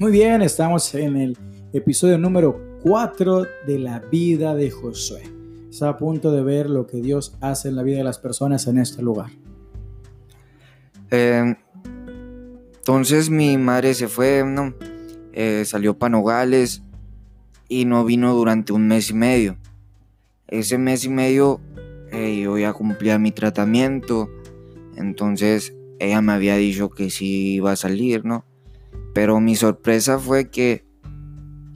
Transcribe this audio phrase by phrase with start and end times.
[0.00, 1.36] Muy bien, estamos en el
[1.74, 5.24] episodio número 4 de la vida de Josué.
[5.68, 8.66] Está a punto de ver lo que Dios hace en la vida de las personas
[8.66, 9.28] en este lugar.
[11.10, 11.54] Eh,
[12.76, 14.74] entonces mi madre se fue, ¿no?
[15.34, 16.82] Eh, salió para Nogales
[17.68, 19.58] y no vino durante un mes y medio.
[20.48, 21.60] Ese mes y medio
[22.10, 24.30] eh, yo ya cumplía mi tratamiento,
[24.96, 28.46] entonces ella me había dicho que sí iba a salir, ¿no?
[29.12, 30.84] Pero mi sorpresa fue que,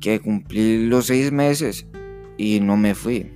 [0.00, 1.86] que cumplí los seis meses
[2.36, 3.30] y no me fui.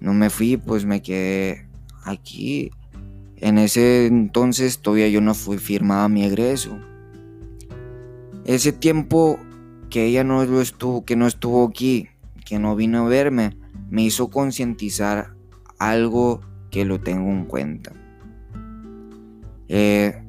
[0.00, 1.68] No me fui, pues me quedé
[2.04, 2.70] aquí.
[3.36, 6.78] En ese entonces todavía yo no fui firmada mi egreso.
[8.44, 9.38] Ese tiempo
[9.90, 12.08] que ella no estuvo, que no estuvo aquí,
[12.44, 13.56] que no vino a verme,
[13.90, 15.34] me hizo concientizar
[15.78, 17.92] algo que lo tengo en cuenta.
[19.68, 20.22] Eh,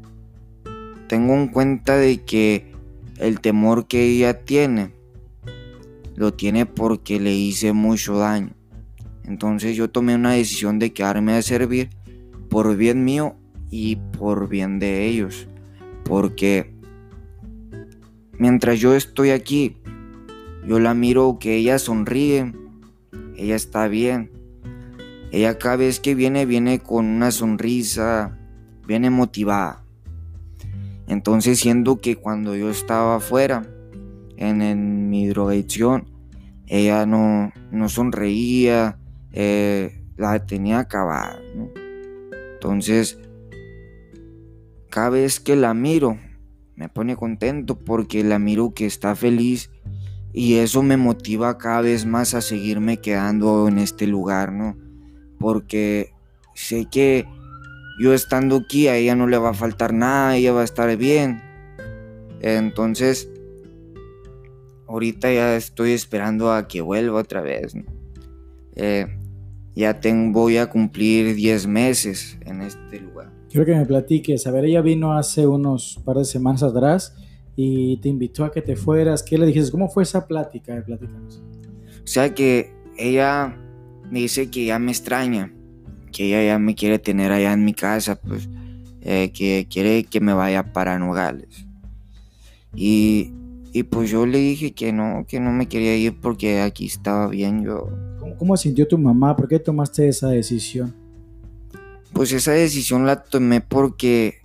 [1.30, 2.74] tengo en cuenta de que
[3.20, 4.94] el temor que ella tiene,
[6.16, 8.56] lo tiene porque le hice mucho daño.
[9.26, 11.92] Entonces yo tomé una decisión de quedarme a servir
[12.50, 13.36] por bien mío
[13.70, 15.48] y por bien de ellos.
[16.04, 16.74] Porque
[18.40, 19.78] mientras yo estoy aquí,
[20.66, 22.54] yo la miro que ella sonríe,
[23.36, 24.32] ella está bien.
[25.32, 28.36] Ella cada vez que viene, viene con una sonrisa,
[28.88, 29.84] viene motivada.
[31.10, 33.68] Entonces siendo que cuando yo estaba afuera,
[34.38, 36.06] en, mi drogadicción,
[36.68, 39.00] ella no, no sonreía,
[39.34, 41.42] eh, la tenía acabada.
[42.54, 43.18] Entonces,
[44.90, 46.18] cada vez que la miro,
[46.76, 49.72] me pone contento porque la miro que está feliz
[50.32, 54.78] y eso me motiva cada vez más a seguirme quedando en este lugar, ¿no?
[55.40, 56.14] Porque
[56.54, 57.26] sé que
[58.00, 60.96] yo estando aquí a ella no le va a faltar nada, ella va a estar
[60.98, 61.42] bien.
[62.42, 63.30] Entonces,
[64.88, 67.74] ahorita ya estoy esperando a que vuelva otra vez.
[68.76, 69.06] Eh,
[69.76, 73.32] ya tengo, voy a cumplir 10 meses en este lugar.
[73.50, 74.46] Quiero que me platiques.
[74.48, 77.16] A ver, ella vino hace unos par de semanas atrás
[77.56, 79.24] y te invitó a que te fueras.
[79.24, 79.72] ¿Qué le dijiste?
[79.72, 80.82] ¿Cómo fue esa plática?
[80.86, 81.44] Platícanos.
[82.04, 83.58] O sea que ella
[84.10, 85.54] me dice que ya me extraña,
[86.10, 88.50] que ella ya me quiere tener allá en mi casa, pues
[89.02, 91.66] eh, que quiere que me vaya para Nogales.
[92.76, 93.32] Y,
[93.74, 97.28] y, pues yo le dije que no, que no me quería ir porque aquí estaba
[97.28, 97.90] bien yo.
[98.20, 99.36] ¿Cómo, ¿Cómo sintió tu mamá?
[99.36, 100.94] ¿Por qué tomaste esa decisión?
[102.14, 104.40] Pues esa decisión la tomé porque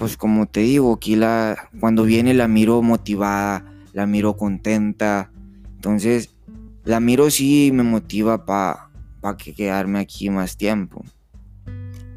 [0.00, 5.30] pues como te digo, aquí la, cuando viene la miro motivada, la miro contenta.
[5.74, 6.30] Entonces,
[6.84, 8.89] la miro sí me motiva para
[9.20, 11.04] pa que quedarme aquí más tiempo.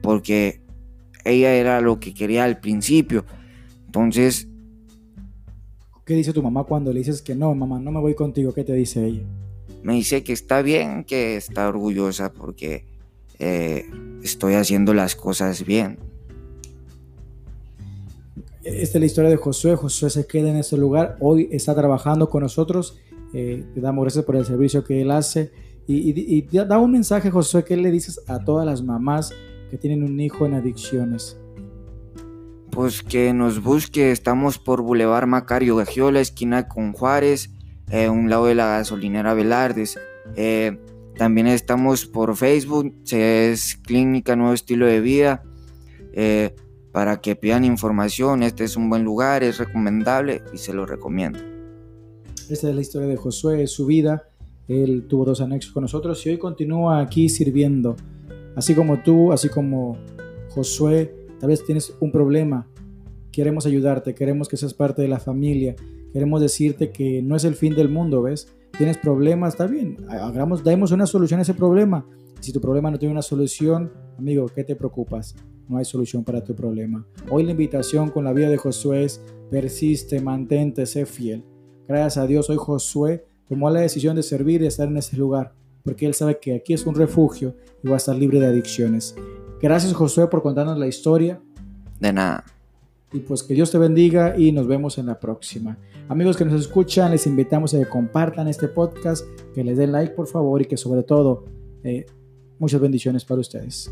[0.01, 0.61] Porque
[1.25, 3.25] ella era lo que quería al principio.
[3.85, 4.47] Entonces...
[6.05, 8.53] ¿Qué dice tu mamá cuando le dices que no, mamá, no me voy contigo?
[8.53, 9.23] ¿Qué te dice ella?
[9.83, 12.85] Me dice que está bien, que está orgullosa porque
[13.39, 13.85] eh,
[14.21, 15.97] estoy haciendo las cosas bien.
[18.63, 19.75] Esta es la historia de Josué.
[19.75, 21.17] Josué se queda en ese lugar.
[21.19, 22.97] Hoy está trabajando con nosotros.
[23.33, 25.51] Eh, te damos gracias por el servicio que él hace.
[25.87, 29.31] Y, da un mensaje, Josué, que le dices a todas las mamás
[29.69, 31.37] que tienen un hijo en adicciones.
[32.71, 34.11] Pues que nos busque.
[34.11, 37.51] Estamos por Boulevard Macario Gagiola, esquina con Juárez,
[37.89, 39.99] eh, un lado de la gasolinera Velardes.
[40.35, 40.79] Eh,
[41.17, 45.43] también estamos por Facebook, es Clínica Nuevo Estilo de Vida.
[46.13, 46.55] Eh,
[46.93, 48.43] para que pidan información.
[48.43, 51.39] Este es un buen lugar, es recomendable y se lo recomiendo.
[52.49, 54.29] Esta es la historia de Josué, su vida.
[54.67, 57.95] Él tuvo dos anexos con nosotros y hoy continúa aquí sirviendo.
[58.55, 59.97] Así como tú, así como
[60.49, 62.67] Josué, tal vez tienes un problema.
[63.31, 65.75] Queremos ayudarte, queremos que seas parte de la familia.
[66.11, 68.53] Queremos decirte que no es el fin del mundo, ¿ves?
[68.77, 69.97] Tienes problemas, está bien.
[70.07, 72.05] Hagamos, demos una solución a ese problema.
[72.39, 75.35] Si tu problema no tiene una solución, amigo, ¿qué te preocupas?
[75.67, 77.05] no hay solución para tu problema.
[77.29, 81.43] Hoy la invitación con la vida de Josué es persiste, mantente, sé fiel.
[81.87, 85.53] Gracias a Dios hoy Josué tomó la decisión de servir y estar en ese lugar,
[85.83, 89.15] porque él sabe que aquí es un refugio y va a estar libre de adicciones.
[89.61, 91.41] Gracias Josué por contarnos la historia.
[91.99, 92.43] De nada.
[93.13, 95.77] Y pues que Dios te bendiga y nos vemos en la próxima.
[96.09, 100.13] Amigos que nos escuchan, les invitamos a que compartan este podcast, que les den like
[100.15, 101.45] por favor y que sobre todo
[101.83, 102.05] eh,
[102.59, 103.91] muchas bendiciones para ustedes.